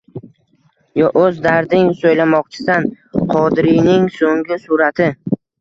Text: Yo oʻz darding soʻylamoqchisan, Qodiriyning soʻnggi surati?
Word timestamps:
Yo 1.01 1.09
oʻz 1.23 1.37
darding 1.43 1.91
soʻylamoqchisan, 2.01 2.89
Qodiriyning 3.35 4.11
soʻnggi 4.17 4.63
surati? 4.67 5.13